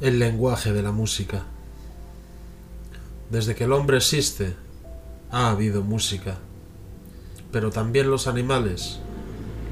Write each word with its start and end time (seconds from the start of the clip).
El 0.00 0.20
lenguaje 0.20 0.72
de 0.72 0.80
la 0.80 0.92
música. 0.92 1.42
Desde 3.30 3.56
que 3.56 3.64
el 3.64 3.72
hombre 3.72 3.96
existe, 3.96 4.54
ha 5.32 5.50
habido 5.50 5.82
música. 5.82 6.38
Pero 7.50 7.72
también 7.72 8.08
los 8.08 8.28
animales, 8.28 9.00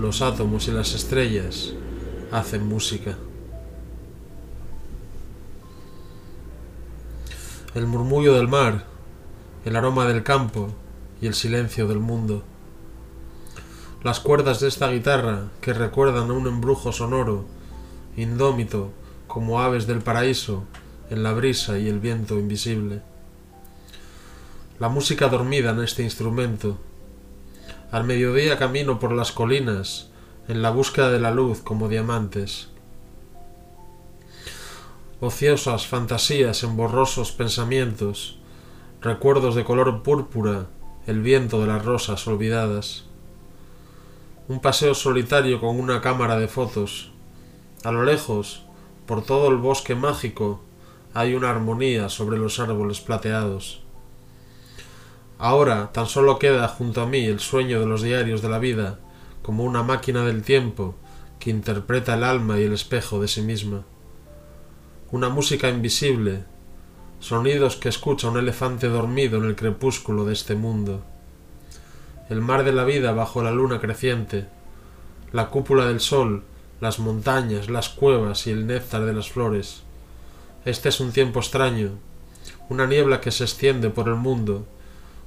los 0.00 0.22
átomos 0.22 0.66
y 0.66 0.72
las 0.72 0.94
estrellas 0.94 1.74
hacen 2.32 2.66
música. 2.66 3.16
El 7.76 7.86
murmullo 7.86 8.34
del 8.34 8.48
mar, 8.48 8.84
el 9.64 9.76
aroma 9.76 10.06
del 10.06 10.24
campo 10.24 10.70
y 11.20 11.28
el 11.28 11.34
silencio 11.34 11.86
del 11.86 12.00
mundo. 12.00 12.42
Las 14.02 14.18
cuerdas 14.18 14.58
de 14.58 14.66
esta 14.66 14.90
guitarra 14.90 15.50
que 15.60 15.72
recuerdan 15.72 16.30
a 16.30 16.32
un 16.32 16.48
embrujo 16.48 16.90
sonoro, 16.90 17.44
indómito, 18.16 18.90
como 19.26 19.60
aves 19.60 19.86
del 19.86 20.02
paraíso 20.02 20.64
en 21.10 21.22
la 21.22 21.32
brisa 21.32 21.78
y 21.78 21.88
el 21.88 22.00
viento 22.00 22.38
invisible. 22.38 23.02
La 24.78 24.88
música 24.88 25.28
dormida 25.28 25.70
en 25.70 25.82
este 25.82 26.02
instrumento. 26.02 26.78
Al 27.90 28.04
mediodía 28.04 28.58
camino 28.58 28.98
por 28.98 29.12
las 29.12 29.32
colinas 29.32 30.10
en 30.48 30.62
la 30.62 30.70
búsqueda 30.70 31.10
de 31.10 31.20
la 31.20 31.30
luz 31.30 31.60
como 31.62 31.88
diamantes. 31.88 32.68
Ociosas 35.20 35.86
fantasías 35.86 36.62
en 36.62 36.76
borrosos 36.76 37.32
pensamientos, 37.32 38.38
recuerdos 39.00 39.54
de 39.54 39.64
color 39.64 40.02
púrpura, 40.02 40.66
el 41.06 41.22
viento 41.22 41.60
de 41.60 41.68
las 41.68 41.84
rosas 41.84 42.26
olvidadas. 42.26 43.04
Un 44.48 44.60
paseo 44.60 44.94
solitario 44.94 45.58
con 45.58 45.80
una 45.80 46.00
cámara 46.02 46.36
de 46.36 46.48
fotos. 46.48 47.12
A 47.82 47.92
lo 47.92 48.04
lejos, 48.04 48.65
por 49.06 49.24
todo 49.24 49.48
el 49.48 49.56
bosque 49.56 49.94
mágico 49.94 50.60
hay 51.14 51.34
una 51.34 51.50
armonía 51.50 52.08
sobre 52.08 52.38
los 52.38 52.58
árboles 52.58 53.00
plateados. 53.00 53.82
Ahora 55.38 55.92
tan 55.92 56.06
solo 56.06 56.38
queda 56.38 56.66
junto 56.68 57.00
a 57.02 57.06
mí 57.06 57.24
el 57.24 57.40
sueño 57.40 57.80
de 57.80 57.86
los 57.86 58.02
diarios 58.02 58.42
de 58.42 58.48
la 58.48 58.58
vida, 58.58 58.98
como 59.42 59.64
una 59.64 59.82
máquina 59.82 60.24
del 60.24 60.42
tiempo 60.42 60.94
que 61.38 61.50
interpreta 61.50 62.14
el 62.14 62.24
alma 62.24 62.58
y 62.58 62.64
el 62.64 62.72
espejo 62.72 63.20
de 63.20 63.28
sí 63.28 63.42
misma. 63.42 63.84
Una 65.12 65.28
música 65.28 65.68
invisible, 65.68 66.44
sonidos 67.20 67.76
que 67.76 67.88
escucha 67.88 68.28
un 68.28 68.38
elefante 68.38 68.88
dormido 68.88 69.38
en 69.38 69.44
el 69.44 69.56
crepúsculo 69.56 70.24
de 70.24 70.32
este 70.32 70.54
mundo. 70.56 71.04
El 72.28 72.40
mar 72.40 72.64
de 72.64 72.72
la 72.72 72.84
vida 72.84 73.12
bajo 73.12 73.42
la 73.42 73.52
luna 73.52 73.80
creciente, 73.80 74.48
la 75.32 75.48
cúpula 75.48 75.86
del 75.86 76.00
sol 76.00 76.42
las 76.80 76.98
montañas, 76.98 77.68
las 77.70 77.88
cuevas 77.88 78.46
y 78.46 78.50
el 78.50 78.66
néctar 78.66 79.04
de 79.04 79.12
las 79.12 79.30
flores. 79.30 79.82
Este 80.64 80.88
es 80.88 81.00
un 81.00 81.12
tiempo 81.12 81.40
extraño, 81.40 81.92
una 82.68 82.86
niebla 82.86 83.20
que 83.20 83.30
se 83.30 83.44
extiende 83.44 83.90
por 83.90 84.08
el 84.08 84.16
mundo, 84.16 84.66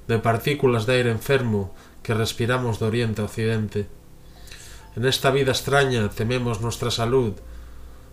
de 0.07 0.19
partículas 0.19 0.85
de 0.85 0.95
aire 0.95 1.11
enfermo 1.11 1.73
que 2.03 2.13
respiramos 2.13 2.79
de 2.79 2.85
oriente 2.85 3.21
a 3.21 3.25
occidente. 3.25 3.87
En 4.95 5.05
esta 5.05 5.31
vida 5.31 5.51
extraña 5.51 6.09
tememos 6.09 6.61
nuestra 6.61 6.91
salud, 6.91 7.33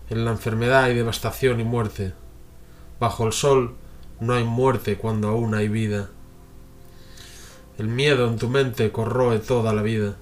en 0.08 0.24
la 0.24 0.30
enfermedad 0.30 0.84
hay 0.84 0.94
devastación 0.94 1.58
y 1.58 1.64
muerte. 1.64 2.12
Bajo 3.00 3.26
el 3.26 3.32
sol 3.32 3.74
no 4.20 4.34
hay 4.34 4.44
muerte 4.44 4.96
cuando 4.96 5.28
aún 5.28 5.54
hay 5.54 5.68
vida. 5.68 6.10
El 7.76 7.88
miedo 7.88 8.28
en 8.28 8.38
tu 8.38 8.48
mente 8.48 8.90
corroe 8.92 9.38
toda 9.38 9.74
la 9.74 9.82
vida. 9.82 10.16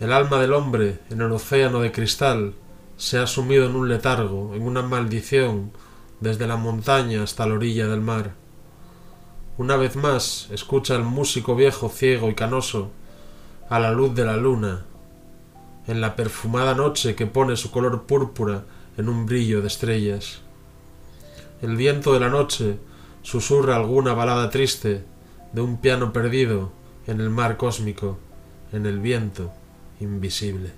El 0.00 0.14
alma 0.14 0.40
del 0.40 0.54
hombre, 0.54 0.98
en 1.10 1.20
el 1.20 1.30
océano 1.30 1.80
de 1.80 1.92
cristal, 1.92 2.54
se 2.96 3.18
ha 3.18 3.26
sumido 3.26 3.66
en 3.66 3.76
un 3.76 3.90
letargo, 3.90 4.54
en 4.54 4.62
una 4.62 4.80
maldición, 4.80 5.72
desde 6.20 6.46
la 6.46 6.56
montaña 6.56 7.22
hasta 7.22 7.46
la 7.46 7.52
orilla 7.52 7.86
del 7.86 8.00
mar. 8.00 8.32
Una 9.58 9.76
vez 9.76 9.96
más 9.96 10.48
escucha 10.52 10.94
el 10.94 11.02
músico 11.02 11.54
viejo 11.54 11.90
ciego 11.90 12.30
y 12.30 12.34
canoso, 12.34 12.90
a 13.68 13.78
la 13.78 13.92
luz 13.92 14.14
de 14.14 14.24
la 14.24 14.38
luna, 14.38 14.86
en 15.86 16.00
la 16.00 16.16
perfumada 16.16 16.74
noche 16.74 17.14
que 17.14 17.26
pone 17.26 17.58
su 17.58 17.70
color 17.70 18.04
púrpura 18.04 18.64
en 18.96 19.06
un 19.06 19.26
brillo 19.26 19.60
de 19.60 19.66
estrellas. 19.66 20.40
El 21.60 21.76
viento 21.76 22.14
de 22.14 22.20
la 22.20 22.30
noche 22.30 22.78
susurra 23.20 23.76
alguna 23.76 24.14
balada 24.14 24.48
triste 24.48 25.04
de 25.52 25.60
un 25.60 25.76
piano 25.76 26.10
perdido 26.14 26.72
en 27.06 27.20
el 27.20 27.28
mar 27.28 27.58
cósmico, 27.58 28.18
en 28.72 28.86
el 28.86 28.98
viento 28.98 29.52
invisible. 30.00 30.70